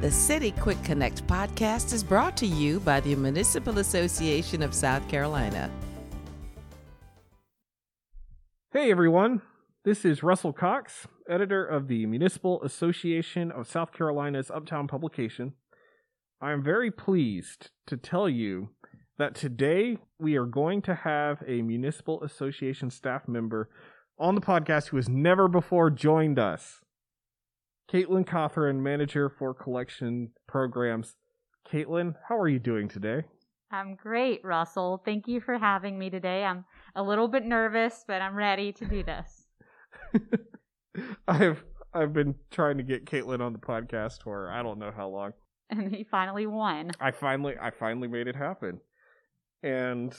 [0.00, 5.06] The City Quick Connect podcast is brought to you by the Municipal Association of South
[5.10, 5.70] Carolina.
[8.72, 9.42] Hey everyone,
[9.84, 15.52] this is Russell Cox, editor of the Municipal Association of South Carolina's Uptown publication.
[16.40, 18.70] I am very pleased to tell you
[19.18, 23.68] that today we are going to have a Municipal Association staff member
[24.18, 26.80] on the podcast who has never before joined us.
[27.92, 31.16] Caitlin Cothran, manager for collection programs.
[31.68, 33.24] Caitlin, how are you doing today?
[33.72, 35.02] I'm great, Russell.
[35.04, 36.44] Thank you for having me today.
[36.44, 36.64] I'm
[36.94, 39.46] a little bit nervous, but I'm ready to do this.
[41.28, 45.08] I've I've been trying to get Caitlin on the podcast for I don't know how
[45.08, 45.32] long.
[45.72, 46.90] And he finally won.
[47.00, 48.80] I finally I finally made it happen.
[49.62, 50.12] And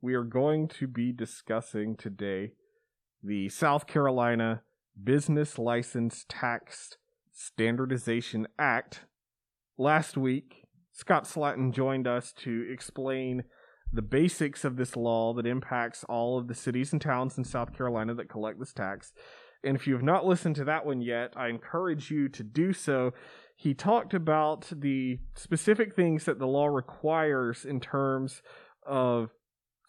[0.00, 2.52] we are going to be discussing today
[3.22, 4.62] the South Carolina
[5.04, 6.96] Business License Tax
[7.38, 9.02] Standardization Act.
[9.76, 13.44] Last week, Scott Slatton joined us to explain
[13.92, 17.76] the basics of this law that impacts all of the cities and towns in South
[17.76, 19.12] Carolina that collect this tax.
[19.62, 22.72] And if you have not listened to that one yet, I encourage you to do
[22.72, 23.12] so.
[23.54, 28.40] He talked about the specific things that the law requires in terms
[28.86, 29.30] of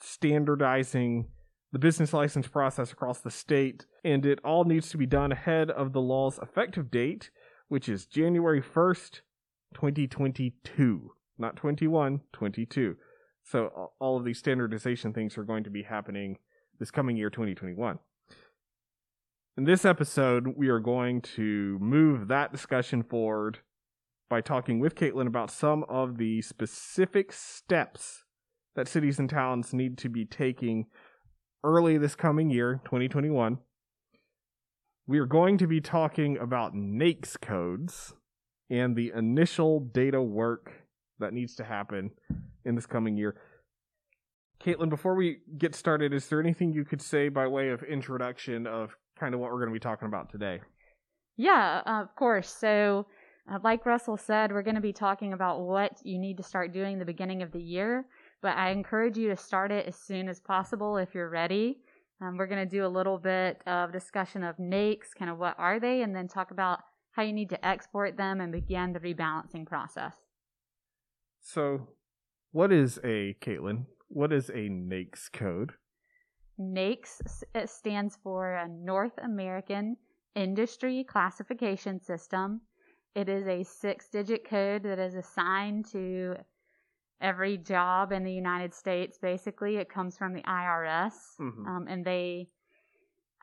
[0.01, 1.29] standardizing
[1.71, 5.69] the business license process across the state, and it all needs to be done ahead
[5.69, 7.29] of the law's effective date,
[7.67, 9.21] which is January 1st,
[9.73, 11.11] 2022.
[11.37, 12.95] Not 21, 22.
[13.43, 16.37] So all of these standardization things are going to be happening
[16.79, 17.99] this coming year, 2021.
[19.57, 23.59] In this episode, we are going to move that discussion forward
[24.29, 28.23] by talking with Caitlin about some of the specific steps
[28.75, 30.85] that cities and towns need to be taking
[31.63, 33.57] early this coming year, 2021.
[35.07, 38.13] We are going to be talking about NAICS codes
[38.69, 40.73] and the initial data work
[41.19, 42.11] that needs to happen
[42.65, 43.37] in this coming year.
[44.61, 48.67] Caitlin, before we get started, is there anything you could say by way of introduction
[48.67, 50.59] of kind of what we're going to be talking about today?
[51.37, 52.49] Yeah, of course.
[52.49, 53.05] So,
[53.49, 56.73] uh, like Russell said, we're going to be talking about what you need to start
[56.73, 58.05] doing the beginning of the year
[58.41, 61.79] but I encourage you to start it as soon as possible if you're ready.
[62.19, 65.55] Um, we're going to do a little bit of discussion of NAICS, kind of what
[65.59, 66.79] are they, and then talk about
[67.11, 70.15] how you need to export them and begin the rebalancing process.
[71.41, 71.89] So,
[72.51, 75.73] what is a, Caitlin, what is a NAICS code?
[76.59, 79.97] NAICS it stands for a North American
[80.35, 82.61] Industry Classification System.
[83.13, 86.35] It is a six digit code that is assigned to
[87.21, 89.77] every job in the United States, basically.
[89.77, 91.13] It comes from the IRS.
[91.39, 91.65] Mm-hmm.
[91.65, 92.49] Um, and they,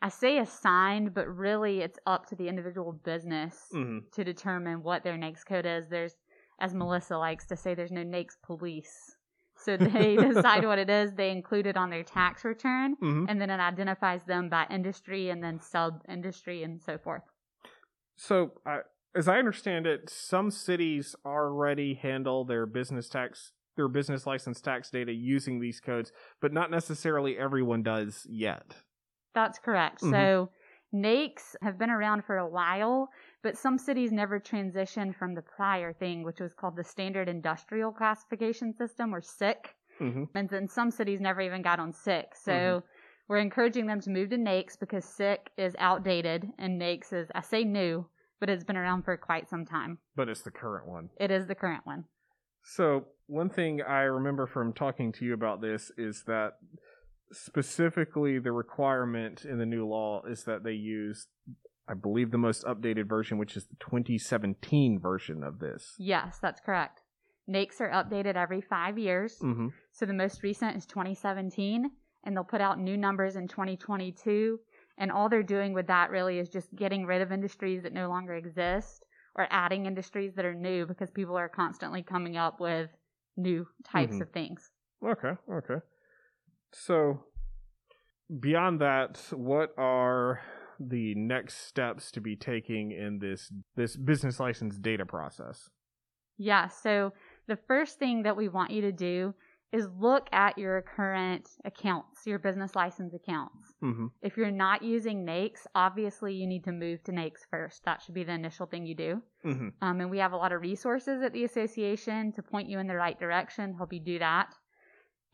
[0.01, 3.99] I say assigned, but really it's up to the individual business mm-hmm.
[4.13, 5.89] to determine what their NAICS code is.
[5.89, 6.15] There's,
[6.61, 9.17] as Melissa likes to say, there's no NAICS police.
[9.57, 13.27] So they decide what it is, they include it on their tax return, mm-hmm.
[13.29, 17.23] and then it identifies them by industry and then sub industry and so forth.
[18.17, 18.79] So, uh,
[19.17, 24.91] as I understand it, some cities already handle their business tax their business license tax
[24.91, 28.77] data using these codes, but not necessarily everyone does yet.
[29.35, 30.01] That's correct.
[30.03, 30.13] Mm-hmm.
[30.13, 30.51] So
[30.95, 33.09] NAICS have been around for a while,
[33.43, 37.91] but some cities never transitioned from the prior thing, which was called the Standard Industrial
[37.91, 39.75] Classification System, or SIC.
[40.01, 40.25] Mm-hmm.
[40.35, 42.35] And then some cities never even got on SIC.
[42.35, 42.87] So mm-hmm.
[43.29, 47.41] we're encouraging them to move to NAICS because SIC is outdated and NAICS is, I
[47.41, 48.07] say new,
[48.41, 49.99] but it's been around for quite some time.
[50.15, 51.11] But it's the current one.
[51.19, 52.05] It is the current one.
[52.65, 56.55] So, one thing I remember from talking to you about this is that
[57.33, 61.27] specifically the requirement in the new law is that they use
[61.87, 65.95] I believe the most updated version, which is the 2017 version of this.
[65.99, 67.03] Yes, that's correct.
[67.49, 69.37] NAICS are updated every five years.
[69.43, 69.69] Mm-hmm.
[69.93, 71.91] So the most recent is 2017,
[72.25, 74.59] and they'll put out new numbers in 2022.
[74.97, 78.09] And all they're doing with that really is just getting rid of industries that no
[78.09, 79.05] longer exist
[79.37, 82.91] or adding industries that are new because people are constantly coming up with
[83.37, 84.23] new types mm-hmm.
[84.23, 84.71] of things.
[85.05, 85.81] Okay, okay.
[86.73, 87.25] So
[88.41, 90.41] beyond that, what are
[90.81, 95.71] the next steps to be taking in this this business license data process?
[96.37, 97.13] Yeah, so
[97.47, 99.35] the first thing that we want you to do
[99.75, 103.75] is look at your current accounts, your business license accounts.
[103.83, 104.07] Mm-hmm.
[104.23, 107.85] If you're not using NAICS, obviously you need to move to NAICS first.
[107.85, 109.23] That should be the initial thing you do.
[109.45, 109.69] Mm-hmm.
[109.83, 112.87] Um, and we have a lot of resources at the association to point you in
[112.87, 114.55] the right direction, help you do that.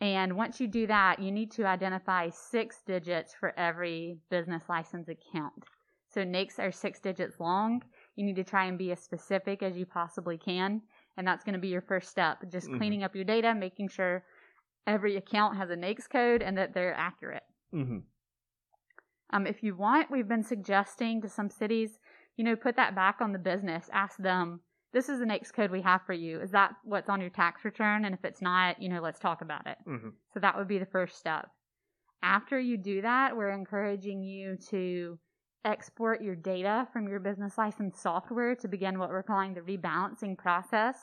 [0.01, 5.09] And once you do that, you need to identify six digits for every business license
[5.09, 5.65] account.
[6.09, 7.83] So NAICS are six digits long,
[8.17, 10.81] you need to try and be as specific as you possibly can.
[11.17, 12.39] And that's going to be your first step.
[12.49, 12.79] Just Mhm.
[12.79, 14.25] cleaning up your data, making sure
[14.87, 17.43] every account has a NAICS code and that they're accurate.
[17.75, 17.99] Mm-hmm.
[19.33, 21.99] Um, if you want, we've been suggesting to some cities,
[22.37, 23.89] you know, put that back on the business.
[23.93, 24.61] Ask them,
[24.93, 26.41] this is the NAICS code we have for you.
[26.41, 28.05] Is that what's on your tax return?
[28.05, 29.79] And if it's not, you know, let's talk about it.
[29.87, 30.09] Mm-hmm.
[30.35, 31.49] So that would be the first step.
[32.23, 35.19] After you do that, we're encouraging you to
[35.65, 40.37] export your data from your business license software to begin what we're calling the rebalancing
[40.37, 40.97] process.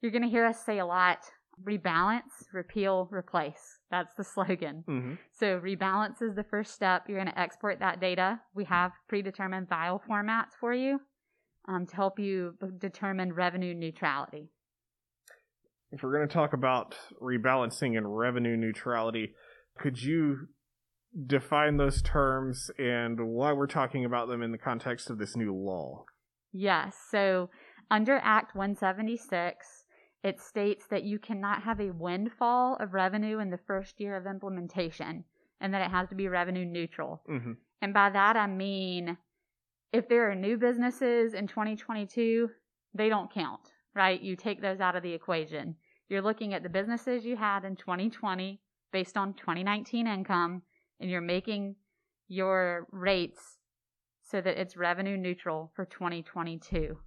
[0.00, 1.18] You're going to hear us say a lot
[1.64, 3.78] rebalance, repeal, replace.
[3.90, 4.84] That's the slogan.
[4.88, 5.14] Mm-hmm.
[5.38, 7.04] So rebalance is the first step.
[7.08, 8.40] You're going to export that data.
[8.54, 11.00] We have predetermined file formats for you
[11.68, 14.50] um, to help you determine revenue neutrality.
[15.92, 19.34] If we're going to talk about rebalancing and revenue neutrality,
[19.78, 20.48] could you
[21.26, 25.54] define those terms and why we're talking about them in the context of this new
[25.54, 26.04] law?
[26.52, 26.96] Yes.
[27.10, 27.50] So
[27.90, 29.84] under Act 176,
[30.22, 34.26] it states that you cannot have a windfall of revenue in the first year of
[34.26, 35.24] implementation
[35.60, 37.22] and that it has to be revenue neutral.
[37.30, 37.52] Mm-hmm.
[37.82, 39.16] And by that, I mean
[39.92, 42.50] if there are new businesses in 2022,
[42.94, 43.60] they don't count,
[43.94, 44.20] right?
[44.20, 45.76] You take those out of the equation.
[46.08, 48.60] You're looking at the businesses you had in 2020
[48.92, 50.62] based on 2019 income,
[51.00, 51.76] and you're making
[52.28, 53.58] your rates
[54.22, 56.98] so that it's revenue neutral for 2022.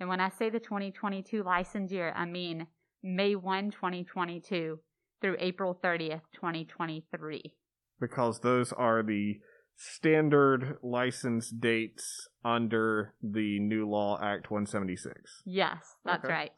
[0.00, 2.66] And when I say the 2022 license year, I mean
[3.02, 4.78] May 1, 2022
[5.20, 7.54] through April 30th, 2023.
[8.00, 9.34] Because those are the
[9.76, 15.42] standard license dates under the new law Act 176.
[15.44, 16.32] Yes, that's Okay.
[16.32, 16.52] right.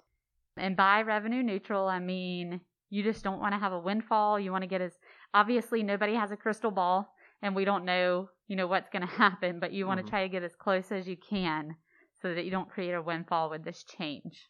[0.57, 2.61] And by revenue neutral, I mean
[2.91, 4.39] you just don't want to have a windfall.
[4.39, 4.93] You want to get as
[5.35, 9.15] obviously nobody has a crystal ball and we don't know, you know, what's going to
[9.15, 11.77] happen, but you want to try to get as close as you can
[12.23, 14.49] so that you don't create a windfall with this change.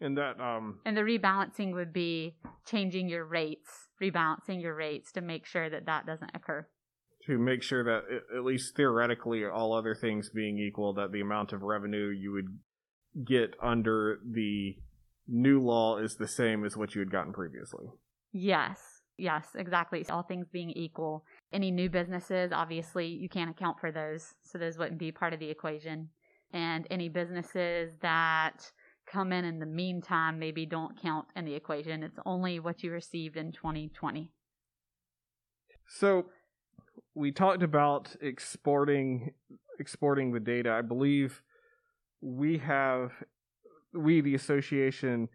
[0.00, 2.36] And that um And the rebalancing would be
[2.66, 6.68] changing your rates, rebalancing your rates to make sure that that doesn't occur.
[7.26, 8.02] to make sure that
[8.36, 12.58] at least theoretically all other things being equal that the amount of revenue you would
[13.26, 14.76] get under the
[15.26, 17.86] new law is the same as what you had gotten previously.
[18.32, 20.04] Yes, yes, exactly.
[20.08, 21.24] All things being equal.
[21.52, 25.40] Any new businesses, obviously, you can't account for those, so those wouldn't be part of
[25.40, 26.08] the equation.
[26.52, 28.70] And any businesses that
[29.10, 32.02] come in in the meantime maybe don't count in the equation.
[32.02, 34.30] It's only what you received in 2020.
[35.86, 36.26] So
[37.14, 39.32] we talked about exporting
[39.78, 40.72] exporting the data.
[40.72, 41.42] I believe
[42.20, 43.12] we have
[43.94, 45.28] we the association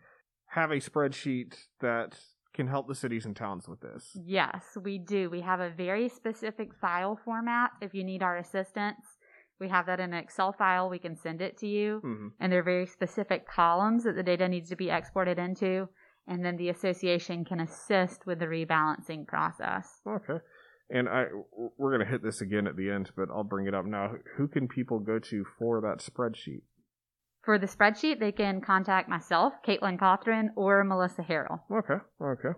[0.48, 2.16] have a spreadsheet that
[2.54, 4.16] can help the cities and towns with this.
[4.26, 5.30] Yes, we do.
[5.30, 9.18] We have a very specific file format if you need our assistance.
[9.60, 10.90] We have that in an Excel file.
[10.90, 12.00] We can send it to you.
[12.04, 15.88] hmm and there are very specific columns that the data needs to be exported into,
[16.28, 20.02] and then the association can assist with the rebalancing process.
[20.08, 20.40] Okay.
[20.90, 21.26] And I
[21.78, 24.14] we're going to hit this again at the end, but I'll bring it up now.
[24.38, 26.62] Who can people go to for that spreadsheet?
[27.44, 31.60] For the spreadsheet, they can contact myself, Caitlin Cothran, or Melissa Harrell.
[31.70, 32.02] Okay.
[32.22, 32.58] Okay.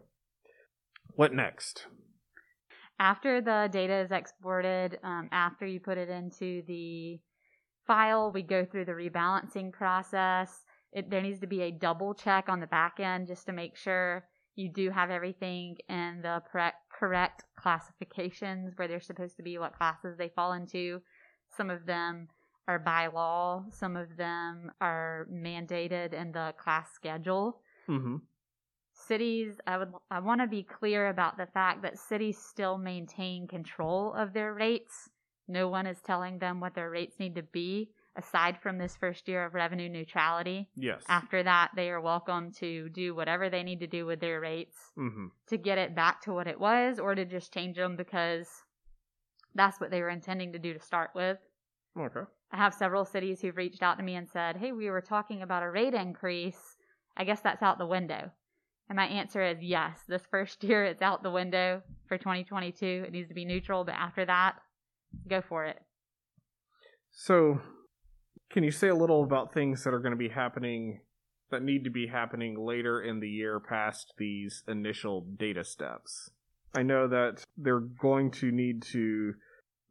[1.16, 1.88] What next?
[3.00, 7.20] After the data is exported, um, after you put it into the
[7.88, 10.64] file, we go through the rebalancing process.
[10.94, 13.76] It, there needs to be a double check on the back end just to make
[13.76, 19.58] sure you do have everything in the correct, correct classifications where they're supposed to be,
[19.58, 21.02] what classes they fall into.
[21.58, 22.28] Some of them
[22.68, 28.16] are by law, some of them are mandated in the class schedule Mm-hmm.
[28.94, 33.48] cities i would i want to be clear about the fact that cities still maintain
[33.48, 35.10] control of their rates
[35.48, 39.28] no one is telling them what their rates need to be aside from this first
[39.28, 41.04] year of revenue neutrality Yes.
[41.10, 44.78] after that they are welcome to do whatever they need to do with their rates
[44.98, 45.28] Mm-hmm.
[45.50, 48.48] to get it back to what it was or to just change them because
[49.54, 51.38] that's what they were intending to do to start with
[52.00, 52.22] Okay.
[52.52, 55.42] I have several cities who've reached out to me and said, Hey, we were talking
[55.42, 56.78] about a rate increase.
[57.18, 58.32] I guess that's out the window.
[58.90, 60.00] And my answer is yes.
[60.08, 63.06] This first year, it's out the window for 2022.
[63.08, 64.56] It needs to be neutral, but after that,
[65.28, 65.80] go for it.
[67.12, 67.62] So,
[68.52, 71.00] can you say a little about things that are going to be happening
[71.52, 76.30] that need to be happening later in the year past these initial data steps?
[76.76, 79.34] I know that they're going to need to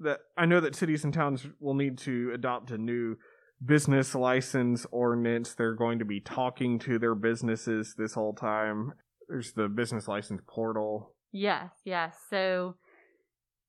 [0.01, 3.17] that I know that cities and towns will need to adopt a new
[3.65, 5.55] business license ordinance.
[5.55, 8.93] They're going to be talking to their businesses this whole time.
[9.29, 11.15] There's the business license portal.
[11.33, 12.15] Yes, yes.
[12.29, 12.77] So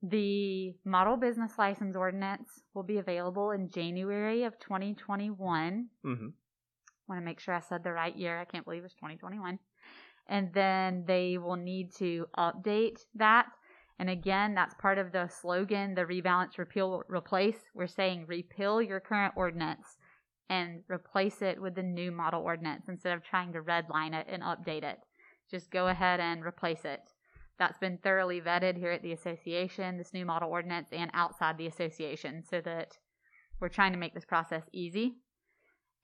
[0.01, 5.88] The model business license ordinance will be available in January of 2021.
[6.05, 6.27] Mm-hmm.
[7.08, 8.39] Want to make sure I said the right year.
[8.39, 9.58] I can't believe it's 2021.
[10.27, 13.48] And then they will need to update that.
[13.97, 17.57] And again, that's part of the slogan, the rebalance, repeal, replace.
[17.73, 19.97] We're saying repeal your current ordinance
[20.49, 24.43] and replace it with the new model ordinance instead of trying to redline it and
[24.43, 24.99] update it.
[25.49, 27.01] Just go ahead and replace it.
[27.57, 31.67] That's been thoroughly vetted here at the association, this new model ordinance, and outside the
[31.67, 32.97] association, so that
[33.61, 35.15] we're trying to make this process easy.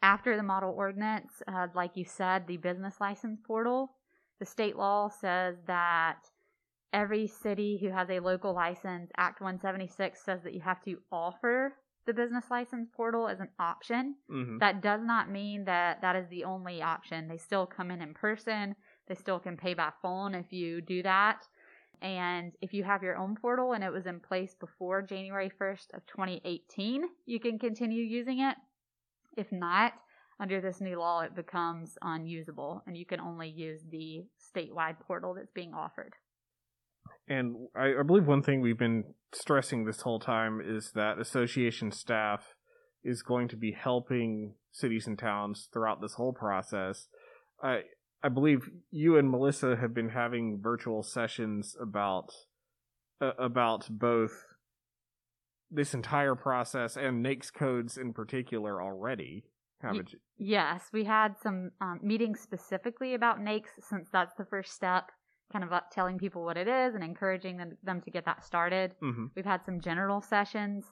[0.01, 3.91] After the model ordinance, uh, like you said, the business license portal,
[4.39, 6.19] the state law says that
[6.93, 11.73] every city who has a local license, Act 176 says that you have to offer
[12.05, 14.15] the business license portal as an option.
[14.29, 14.57] Mm-hmm.
[14.57, 17.27] That does not mean that that is the only option.
[17.27, 18.75] They still come in in person.
[19.07, 21.45] They still can pay by phone if you do that.
[22.01, 25.93] And if you have your own portal and it was in place before January 1st
[25.93, 28.55] of 2018, you can continue using it.
[29.37, 29.93] If not,
[30.39, 35.35] under this new law, it becomes unusable and you can only use the statewide portal
[35.35, 36.15] that's being offered.
[37.27, 41.91] And I, I believe one thing we've been stressing this whole time is that association
[41.91, 42.55] staff
[43.03, 47.07] is going to be helping cities and towns throughout this whole process.
[47.61, 47.81] I
[48.23, 52.29] I believe you and Melissa have been having virtual sessions about
[53.19, 54.31] uh, about both
[55.71, 59.45] this entire process and NAICS codes in particular already.
[59.81, 60.19] Haven't you?
[60.37, 65.11] Yes, we had some um, meetings specifically about NAICS since that's the first step,
[65.51, 68.95] kind of telling people what it is and encouraging them, them to get that started.
[69.01, 69.25] Mm-hmm.
[69.35, 70.85] We've had some general sessions.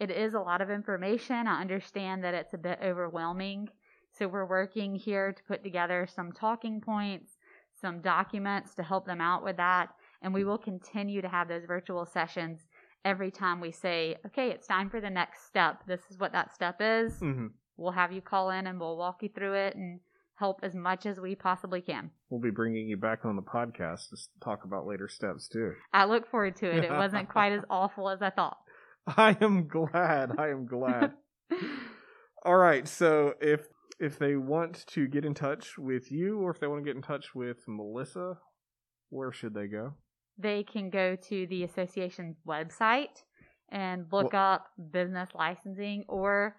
[0.00, 1.46] It is a lot of information.
[1.46, 3.68] I understand that it's a bit overwhelming.
[4.12, 7.32] So we're working here to put together some talking points,
[7.80, 9.88] some documents to help them out with that.
[10.22, 12.66] And we will continue to have those virtual sessions
[13.04, 15.82] every time we say, okay, it's time for the next step.
[15.86, 17.14] This is what that step is.
[17.14, 17.48] Mm-hmm.
[17.76, 20.00] We'll have you call in and we'll walk you through it and
[20.36, 22.10] help as much as we possibly can.
[22.30, 25.72] We'll be bringing you back on the podcast to talk about later steps too.
[25.92, 26.84] I look forward to it.
[26.84, 28.58] It wasn't quite as awful as I thought.
[29.06, 30.32] I am glad.
[30.38, 31.12] I am glad.
[32.44, 32.86] All right.
[32.88, 33.66] So if
[34.00, 36.96] if they want to get in touch with you, or if they want to get
[36.96, 38.38] in touch with Melissa,
[39.10, 39.94] where should they go?
[40.38, 43.22] they can go to the association's website
[43.70, 46.56] and look up business licensing, or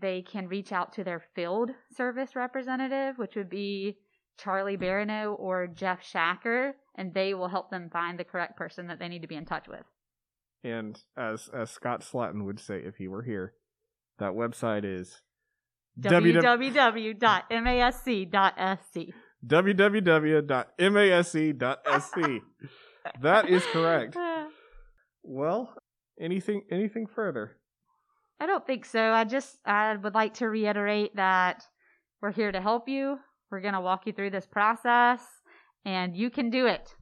[0.00, 3.98] they can reach out to their field service representative, which would be
[4.38, 8.98] Charlie Barrineau or Jeff Shacker, and they will help them find the correct person that
[8.98, 9.84] they need to be in touch with.
[10.62, 13.54] And as as Scott Slatton would say if he were here,
[14.18, 15.22] that website is
[15.98, 17.20] www.masc.sc.
[19.46, 20.40] www.masc.sc.
[23.22, 24.16] that is correct.
[25.22, 25.74] Well,
[26.18, 27.59] anything anything further?
[28.40, 29.12] I don't think so.
[29.12, 31.64] I just I would like to reiterate that
[32.22, 33.18] we're here to help you.
[33.50, 35.20] We're going to walk you through this process
[35.84, 36.94] and you can do it.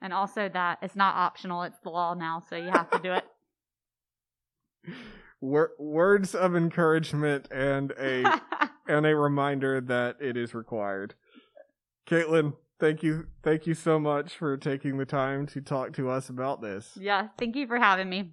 [0.00, 3.12] And also that it's not optional, it's the law now, so you have to do
[3.12, 3.24] it.
[5.40, 8.40] Wor- words of encouragement and a
[8.88, 11.14] and a reminder that it is required.
[12.06, 16.28] Caitlin, thank you thank you so much for taking the time to talk to us
[16.28, 16.96] about this.
[17.00, 18.32] yeah, thank you for having me.